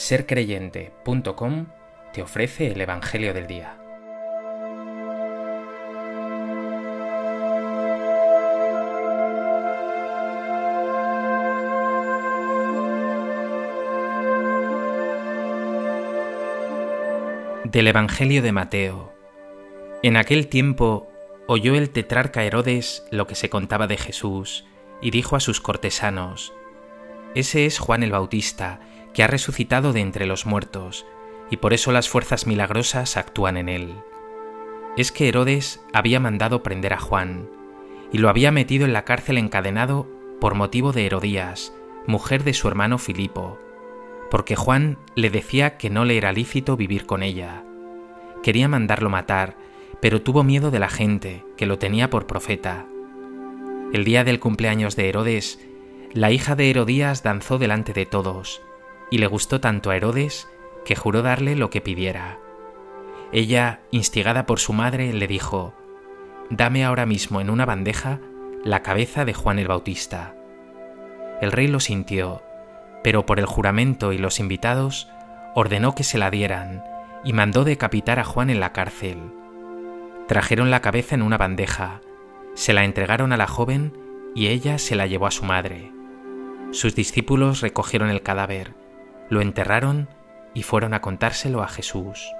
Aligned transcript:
sercreyente.com 0.00 1.66
te 2.14 2.22
ofrece 2.22 2.68
el 2.68 2.80
Evangelio 2.80 3.34
del 3.34 3.46
Día. 3.46 3.76
Del 17.64 17.86
Evangelio 17.86 18.40
de 18.40 18.52
Mateo. 18.52 19.12
En 20.02 20.16
aquel 20.16 20.48
tiempo 20.48 21.12
oyó 21.46 21.74
el 21.74 21.90
tetrarca 21.90 22.42
Herodes 22.42 23.06
lo 23.10 23.26
que 23.26 23.34
se 23.34 23.50
contaba 23.50 23.86
de 23.86 23.98
Jesús 23.98 24.64
y 25.02 25.10
dijo 25.10 25.36
a 25.36 25.40
sus 25.40 25.60
cortesanos, 25.60 26.54
Ese 27.34 27.66
es 27.66 27.78
Juan 27.78 28.02
el 28.02 28.12
Bautista, 28.12 28.80
que 29.14 29.22
ha 29.22 29.26
resucitado 29.26 29.92
de 29.92 30.00
entre 30.00 30.26
los 30.26 30.46
muertos, 30.46 31.06
y 31.50 31.56
por 31.56 31.72
eso 31.72 31.92
las 31.92 32.08
fuerzas 32.08 32.46
milagrosas 32.46 33.16
actúan 33.16 33.56
en 33.56 33.68
él. 33.68 33.94
Es 34.96 35.12
que 35.12 35.28
Herodes 35.28 35.80
había 35.92 36.20
mandado 36.20 36.62
prender 36.62 36.92
a 36.92 37.00
Juan, 37.00 37.48
y 38.12 38.18
lo 38.18 38.28
había 38.28 38.50
metido 38.50 38.86
en 38.86 38.92
la 38.92 39.04
cárcel 39.04 39.38
encadenado 39.38 40.08
por 40.40 40.54
motivo 40.54 40.92
de 40.92 41.06
Herodías, 41.06 41.72
mujer 42.06 42.44
de 42.44 42.54
su 42.54 42.68
hermano 42.68 42.98
Filipo, 42.98 43.58
porque 44.30 44.56
Juan 44.56 44.98
le 45.14 45.30
decía 45.30 45.76
que 45.76 45.90
no 45.90 46.04
le 46.04 46.16
era 46.16 46.32
lícito 46.32 46.76
vivir 46.76 47.06
con 47.06 47.22
ella. 47.22 47.64
Quería 48.42 48.68
mandarlo 48.68 49.10
matar, 49.10 49.56
pero 50.00 50.22
tuvo 50.22 50.44
miedo 50.44 50.70
de 50.70 50.78
la 50.78 50.88
gente, 50.88 51.44
que 51.56 51.66
lo 51.66 51.78
tenía 51.78 52.10
por 52.10 52.26
profeta. 52.26 52.86
El 53.92 54.04
día 54.04 54.24
del 54.24 54.40
cumpleaños 54.40 54.96
de 54.96 55.08
Herodes, 55.08 55.60
la 56.12 56.30
hija 56.30 56.56
de 56.56 56.70
Herodías 56.70 57.22
danzó 57.22 57.58
delante 57.58 57.92
de 57.92 58.06
todos, 58.06 58.62
y 59.10 59.18
le 59.18 59.26
gustó 59.26 59.60
tanto 59.60 59.90
a 59.90 59.96
Herodes 59.96 60.48
que 60.84 60.96
juró 60.96 61.22
darle 61.22 61.56
lo 61.56 61.70
que 61.70 61.80
pidiera. 61.80 62.38
Ella, 63.32 63.80
instigada 63.90 64.46
por 64.46 64.58
su 64.58 64.72
madre, 64.72 65.12
le 65.12 65.26
dijo, 65.26 65.74
Dame 66.48 66.84
ahora 66.84 67.06
mismo 67.06 67.40
en 67.40 67.50
una 67.50 67.64
bandeja 67.64 68.20
la 68.64 68.82
cabeza 68.82 69.24
de 69.24 69.34
Juan 69.34 69.58
el 69.58 69.68
Bautista. 69.68 70.34
El 71.40 71.52
rey 71.52 71.68
lo 71.68 71.80
sintió, 71.80 72.42
pero 73.02 73.24
por 73.24 73.38
el 73.38 73.46
juramento 73.46 74.12
y 74.12 74.18
los 74.18 74.40
invitados 74.40 75.08
ordenó 75.54 75.94
que 75.94 76.04
se 76.04 76.18
la 76.18 76.30
dieran 76.30 76.84
y 77.24 77.32
mandó 77.32 77.64
decapitar 77.64 78.18
a 78.18 78.24
Juan 78.24 78.50
en 78.50 78.60
la 78.60 78.72
cárcel. 78.72 79.18
Trajeron 80.26 80.70
la 80.70 80.80
cabeza 80.80 81.14
en 81.14 81.22
una 81.22 81.38
bandeja, 81.38 82.00
se 82.54 82.72
la 82.72 82.84
entregaron 82.84 83.32
a 83.32 83.36
la 83.36 83.46
joven 83.46 83.96
y 84.34 84.48
ella 84.48 84.78
se 84.78 84.96
la 84.96 85.06
llevó 85.06 85.26
a 85.26 85.30
su 85.30 85.44
madre. 85.44 85.92
Sus 86.72 86.94
discípulos 86.94 87.60
recogieron 87.62 88.10
el 88.10 88.22
cadáver, 88.22 88.74
lo 89.30 89.40
enterraron 89.40 90.08
y 90.54 90.64
fueron 90.64 90.92
a 90.92 91.00
contárselo 91.00 91.62
a 91.62 91.68
Jesús. 91.68 92.30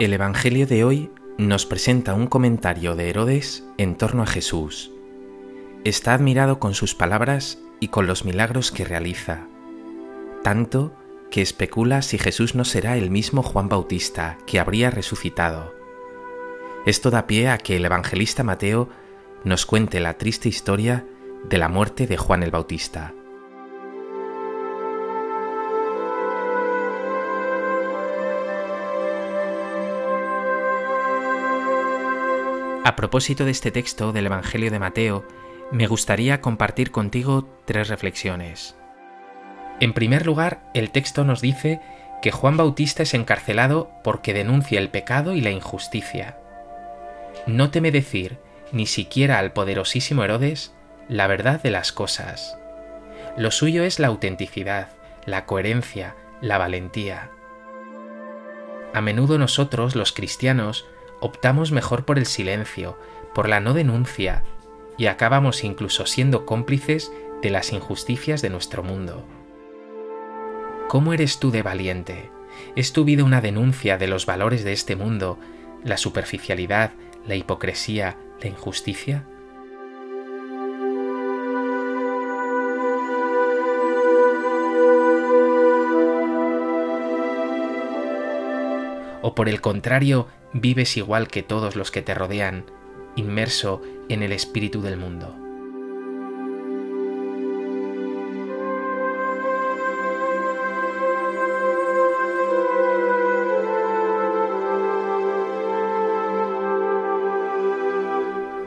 El 0.00 0.14
Evangelio 0.14 0.66
de 0.66 0.82
hoy 0.82 1.10
nos 1.46 1.64
presenta 1.64 2.12
un 2.12 2.26
comentario 2.26 2.96
de 2.96 3.08
Herodes 3.08 3.64
en 3.78 3.96
torno 3.96 4.22
a 4.22 4.26
Jesús. 4.26 4.90
Está 5.84 6.12
admirado 6.12 6.58
con 6.58 6.74
sus 6.74 6.94
palabras 6.94 7.58
y 7.80 7.88
con 7.88 8.06
los 8.06 8.26
milagros 8.26 8.70
que 8.70 8.84
realiza, 8.84 9.46
tanto 10.42 10.94
que 11.30 11.40
especula 11.40 12.02
si 12.02 12.18
Jesús 12.18 12.54
no 12.54 12.66
será 12.66 12.98
el 12.98 13.10
mismo 13.10 13.42
Juan 13.42 13.70
Bautista 13.70 14.36
que 14.46 14.60
habría 14.60 14.90
resucitado. 14.90 15.74
Esto 16.84 17.10
da 17.10 17.26
pie 17.26 17.48
a 17.48 17.56
que 17.56 17.76
el 17.76 17.86
evangelista 17.86 18.44
Mateo 18.44 18.90
nos 19.42 19.64
cuente 19.64 19.98
la 20.00 20.18
triste 20.18 20.50
historia 20.50 21.06
de 21.48 21.56
la 21.56 21.70
muerte 21.70 22.06
de 22.06 22.18
Juan 22.18 22.42
el 22.42 22.50
Bautista. 22.50 23.14
A 32.82 32.96
propósito 32.96 33.44
de 33.44 33.50
este 33.50 33.70
texto 33.70 34.12
del 34.12 34.24
Evangelio 34.24 34.70
de 34.70 34.78
Mateo, 34.78 35.26
me 35.70 35.86
gustaría 35.86 36.40
compartir 36.40 36.90
contigo 36.90 37.46
tres 37.66 37.88
reflexiones. 37.88 38.74
En 39.80 39.92
primer 39.92 40.24
lugar, 40.24 40.62
el 40.72 40.90
texto 40.90 41.24
nos 41.24 41.42
dice 41.42 41.80
que 42.22 42.30
Juan 42.30 42.56
Bautista 42.56 43.02
es 43.02 43.12
encarcelado 43.12 43.90
porque 44.02 44.32
denuncia 44.32 44.78
el 44.78 44.88
pecado 44.88 45.34
y 45.34 45.42
la 45.42 45.50
injusticia. 45.50 46.38
No 47.46 47.70
teme 47.70 47.92
decir, 47.92 48.38
ni 48.72 48.86
siquiera 48.86 49.38
al 49.38 49.52
poderosísimo 49.52 50.24
Herodes, 50.24 50.74
la 51.06 51.26
verdad 51.26 51.62
de 51.62 51.70
las 51.70 51.92
cosas. 51.92 52.56
Lo 53.36 53.50
suyo 53.50 53.84
es 53.84 53.98
la 53.98 54.08
autenticidad, 54.08 54.88
la 55.26 55.44
coherencia, 55.44 56.16
la 56.40 56.56
valentía. 56.56 57.30
A 58.94 59.02
menudo 59.02 59.36
nosotros, 59.36 59.96
los 59.96 60.12
cristianos, 60.12 60.86
optamos 61.20 61.72
mejor 61.72 62.04
por 62.04 62.18
el 62.18 62.26
silencio, 62.26 62.98
por 63.34 63.48
la 63.48 63.60
no 63.60 63.74
denuncia, 63.74 64.42
y 64.98 65.06
acabamos 65.06 65.64
incluso 65.64 66.06
siendo 66.06 66.44
cómplices 66.44 67.12
de 67.42 67.50
las 67.50 67.72
injusticias 67.72 68.42
de 68.42 68.50
nuestro 68.50 68.82
mundo. 68.82 69.24
¿Cómo 70.88 71.12
eres 71.12 71.38
tú 71.38 71.50
de 71.50 71.62
valiente? 71.62 72.30
¿Es 72.76 72.92
tu 72.92 73.04
vida 73.04 73.24
una 73.24 73.40
denuncia 73.40 73.96
de 73.96 74.08
los 74.08 74.26
valores 74.26 74.64
de 74.64 74.72
este 74.72 74.96
mundo, 74.96 75.38
la 75.84 75.96
superficialidad, 75.96 76.92
la 77.26 77.36
hipocresía, 77.36 78.18
la 78.40 78.48
injusticia? 78.48 79.24
¿O 89.22 89.34
por 89.34 89.48
el 89.48 89.60
contrario, 89.60 90.26
vives 90.52 90.96
igual 90.96 91.28
que 91.28 91.42
todos 91.42 91.76
los 91.76 91.90
que 91.90 92.02
te 92.02 92.14
rodean, 92.14 92.64
inmerso 93.16 93.82
en 94.08 94.22
el 94.22 94.32
espíritu 94.32 94.82
del 94.82 94.96
mundo. 94.96 95.36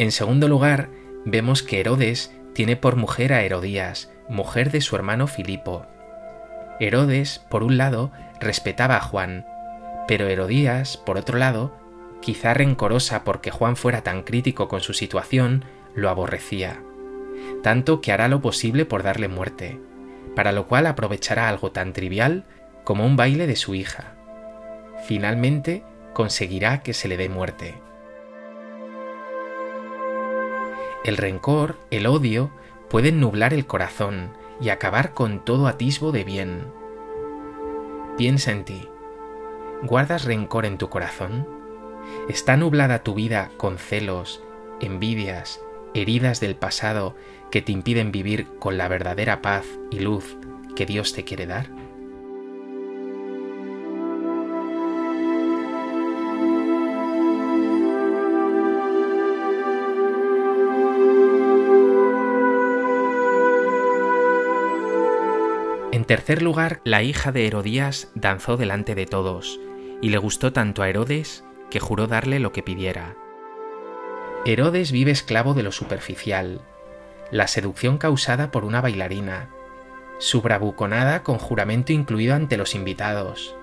En 0.00 0.12
segundo 0.12 0.48
lugar, 0.48 0.88
vemos 1.26 1.62
que 1.62 1.78
Herodes 1.78 2.34
tiene 2.54 2.74
por 2.74 2.96
mujer 2.96 3.34
a 3.34 3.42
Herodías, 3.42 4.10
mujer 4.30 4.70
de 4.70 4.80
su 4.80 4.96
hermano 4.96 5.26
Filipo. 5.26 5.84
Herodes, 6.80 7.44
por 7.50 7.62
un 7.62 7.76
lado, 7.76 8.10
respetaba 8.40 8.96
a 8.96 9.02
Juan, 9.02 9.44
pero 10.10 10.26
Herodías, 10.26 10.96
por 10.96 11.18
otro 11.18 11.38
lado, 11.38 11.70
quizá 12.20 12.52
rencorosa 12.52 13.22
porque 13.22 13.52
Juan 13.52 13.76
fuera 13.76 14.02
tan 14.02 14.24
crítico 14.24 14.66
con 14.66 14.80
su 14.80 14.92
situación, 14.92 15.64
lo 15.94 16.10
aborrecía, 16.10 16.82
tanto 17.62 18.00
que 18.00 18.10
hará 18.10 18.26
lo 18.26 18.40
posible 18.40 18.84
por 18.84 19.04
darle 19.04 19.28
muerte, 19.28 19.78
para 20.34 20.50
lo 20.50 20.66
cual 20.66 20.88
aprovechará 20.88 21.48
algo 21.48 21.70
tan 21.70 21.92
trivial 21.92 22.44
como 22.82 23.06
un 23.06 23.14
baile 23.14 23.46
de 23.46 23.54
su 23.54 23.76
hija. 23.76 24.16
Finalmente 25.06 25.84
conseguirá 26.12 26.82
que 26.82 26.92
se 26.92 27.06
le 27.06 27.16
dé 27.16 27.28
muerte. 27.28 27.80
El 31.04 31.18
rencor, 31.18 31.76
el 31.92 32.08
odio, 32.08 32.50
pueden 32.88 33.20
nublar 33.20 33.54
el 33.54 33.64
corazón 33.64 34.32
y 34.60 34.70
acabar 34.70 35.14
con 35.14 35.44
todo 35.44 35.68
atisbo 35.68 36.10
de 36.10 36.24
bien. 36.24 36.64
Piensa 38.18 38.50
en 38.50 38.64
ti. 38.64 38.88
¿Guardas 39.82 40.26
rencor 40.26 40.66
en 40.66 40.76
tu 40.76 40.90
corazón? 40.90 41.48
¿Está 42.28 42.58
nublada 42.58 43.02
tu 43.02 43.14
vida 43.14 43.50
con 43.56 43.78
celos, 43.78 44.42
envidias, 44.78 45.58
heridas 45.94 46.38
del 46.38 46.54
pasado 46.54 47.16
que 47.50 47.62
te 47.62 47.72
impiden 47.72 48.12
vivir 48.12 48.46
con 48.58 48.76
la 48.76 48.88
verdadera 48.88 49.40
paz 49.40 49.64
y 49.90 50.00
luz 50.00 50.36
que 50.76 50.84
Dios 50.84 51.14
te 51.14 51.24
quiere 51.24 51.46
dar? 51.46 51.70
En 65.92 66.04
tercer 66.04 66.42
lugar, 66.42 66.80
la 66.84 67.02
hija 67.02 67.32
de 67.32 67.46
Herodías 67.46 68.10
danzó 68.14 68.56
delante 68.56 68.94
de 68.94 69.06
todos, 69.06 69.58
y 70.00 70.10
le 70.10 70.18
gustó 70.18 70.52
tanto 70.52 70.82
a 70.82 70.88
Herodes 70.88 71.44
que 71.70 71.80
juró 71.80 72.06
darle 72.06 72.40
lo 72.40 72.52
que 72.52 72.62
pidiera. 72.62 73.16
Herodes 74.44 74.92
vive 74.92 75.10
esclavo 75.10 75.54
de 75.54 75.62
lo 75.62 75.72
superficial, 75.72 76.62
la 77.30 77.46
seducción 77.46 77.98
causada 77.98 78.50
por 78.50 78.64
una 78.64 78.80
bailarina, 78.80 79.50
su 80.18 80.42
bravuconada 80.42 81.22
con 81.22 81.38
juramento 81.38 81.92
incluido 81.92 82.34
ante 82.34 82.56
los 82.56 82.74
invitados, 82.74 83.54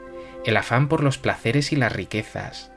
el 0.46 0.58
afán 0.58 0.88
por 0.88 1.04
los 1.04 1.18
placeres 1.18 1.72
y 1.72 1.76
las 1.76 1.92
riquezas. 1.92 2.72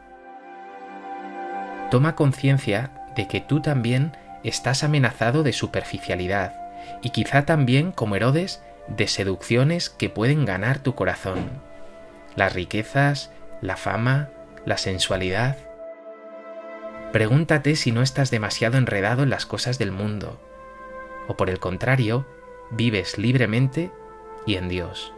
Toma 1.90 2.14
conciencia 2.16 2.90
de 3.16 3.28
que 3.28 3.40
tú 3.40 3.60
también 3.60 4.16
estás 4.44 4.84
amenazado 4.84 5.42
de 5.42 5.52
superficialidad 5.52 6.54
y 7.02 7.10
quizá 7.10 7.44
también, 7.44 7.92
como 7.92 8.16
Herodes, 8.16 8.62
de 8.88 9.06
seducciones 9.08 9.90
que 9.90 10.08
pueden 10.08 10.44
ganar 10.44 10.78
tu 10.78 10.94
corazón. 10.94 11.62
Las 12.36 12.54
riquezas, 12.54 13.30
la 13.60 13.76
fama, 13.76 14.30
la 14.64 14.76
sensualidad. 14.76 15.56
Pregúntate 17.12 17.76
si 17.76 17.92
no 17.92 18.02
estás 18.02 18.30
demasiado 18.30 18.78
enredado 18.78 19.22
en 19.22 19.30
las 19.30 19.46
cosas 19.46 19.78
del 19.78 19.92
mundo, 19.92 20.40
o 21.28 21.36
por 21.36 21.50
el 21.50 21.58
contrario, 21.58 22.26
vives 22.70 23.18
libremente 23.18 23.90
y 24.46 24.54
en 24.56 24.68
Dios. 24.68 25.12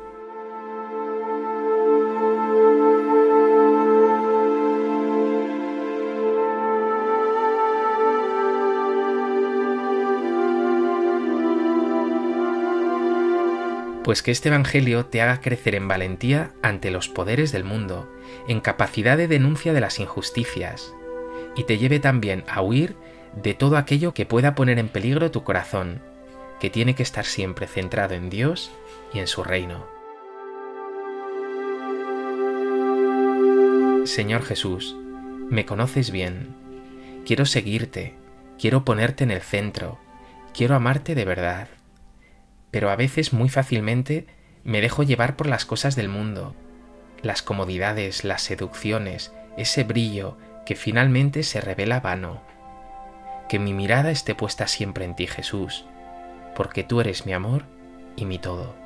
Pues 14.05 14.23
que 14.23 14.31
este 14.31 14.49
Evangelio 14.49 15.07
te 15.07 15.23
haga 15.23 15.41
crecer 15.41 15.75
en 15.75 15.87
valentía 15.87 16.53
ante 16.63 16.91
los 16.91 17.09
poderes 17.09 17.53
del 17.53 17.65
mundo, 17.65 18.13
en 18.49 18.61
capacidad 18.61 19.17
de 19.17 19.29
denuncia 19.29 19.73
de 19.73 19.81
las 19.81 20.01
injusticias, 20.01 20.93
y 21.55 21.65
te 21.65 21.79
lleve 21.79 22.01
también 22.01 22.45
a 22.49 22.63
huir 22.63 22.97
de 23.37 23.55
todo 23.55 23.77
aquello 23.77 24.13
que 24.13 24.27
pueda 24.27 24.55
poner 24.55 24.79
en 24.79 24.89
peligro 24.89 25.31
tu 25.31 25.45
corazón, 25.45 26.01
que 26.61 26.71
tiene 26.71 26.95
que 26.95 27.03
estar 27.03 27.25
siempre 27.25 27.67
centrado 27.67 28.15
en 28.15 28.29
Dios 28.29 28.71
y 29.13 29.21
en 29.21 29.27
su 29.27 29.45
reino. 29.45 29.87
Señor 34.05 34.43
Jesús, 34.43 34.97
me 35.49 35.65
conoces 35.65 36.11
bien, 36.11 36.57
quiero 37.25 37.47
seguirte, 37.47 38.15
quiero 38.59 38.85
ponerte 38.85 39.23
en 39.23 39.31
el 39.31 39.41
centro, 39.41 39.99
quiero 40.53 40.75
amarte 40.75 41.15
de 41.15 41.25
verdad 41.25 41.69
pero 42.73 42.91
a 42.91 42.97
veces 42.97 43.33
muy 43.33 43.49
fácilmente 43.49 44.27
me 44.65 44.81
dejo 44.81 45.05
llevar 45.05 45.37
por 45.37 45.47
las 45.47 45.65
cosas 45.65 45.95
del 45.95 46.09
mundo, 46.09 46.57
las 47.23 47.43
comodidades, 47.43 48.25
las 48.25 48.43
seducciones, 48.43 49.33
ese 49.57 49.85
brillo 49.85 50.37
que 50.67 50.75
finalmente 50.75 51.45
se 51.45 51.61
revela 51.61 52.01
vano. 52.01 52.43
Que 53.49 53.61
mi 53.61 53.75
mirada 53.75 54.11
esté 54.11 54.35
puesta 54.35 54.67
siempre 54.67 55.05
en 55.05 55.15
ti, 55.15 55.27
Jesús, 55.27 55.85
porque 56.57 56.83
tú 56.83 57.01
eres 57.01 57.27
mi 57.27 57.33
amor 57.33 57.67
y 58.17 58.25
mi 58.25 58.39
todo. 58.39 58.82